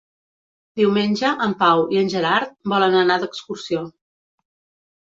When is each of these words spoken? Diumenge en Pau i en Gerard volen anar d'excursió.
Diumenge 0.81 1.33
en 1.47 1.53
Pau 1.61 1.83
i 1.97 2.01
en 2.03 2.11
Gerard 2.15 2.57
volen 2.75 3.01
anar 3.05 3.21
d'excursió. 3.27 3.89